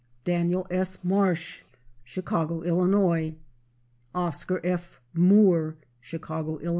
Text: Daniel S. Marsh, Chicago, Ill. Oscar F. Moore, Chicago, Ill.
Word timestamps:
Daniel 0.25 0.65
S. 0.71 0.97
Marsh, 1.03 1.61
Chicago, 2.03 2.63
Ill. 2.65 3.33
Oscar 4.15 4.59
F. 4.63 4.99
Moore, 5.13 5.75
Chicago, 5.99 6.57
Ill. 6.59 6.69